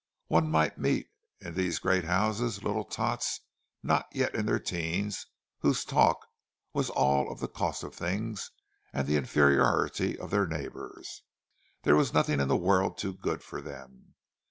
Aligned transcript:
One 0.29 0.49
might 0.49 0.79
meet 0.79 1.11
in 1.41 1.53
these 1.53 1.77
great 1.77 2.05
houses 2.05 2.63
little 2.63 2.85
tots 2.85 3.41
not 3.83 4.07
yet 4.13 4.33
in 4.33 4.47
their 4.47 4.57
teens 4.57 5.27
whose 5.59 5.85
talk 5.85 6.25
was 6.73 6.89
all 6.89 7.31
of 7.31 7.39
the 7.39 7.47
cost 7.47 7.83
of 7.83 7.93
things, 7.93 8.49
and 8.93 9.01
of 9.01 9.05
the 9.07 9.15
inferiority 9.17 10.17
of 10.17 10.31
their 10.31 10.47
neighbours. 10.47 11.21
There 11.83 11.95
was 11.95 12.15
nothing 12.15 12.39
in 12.39 12.47
the 12.47 12.57
world 12.57 12.97
too 12.97 13.13
good 13.13 13.43
for 13.43 13.61
them. 13.61 14.15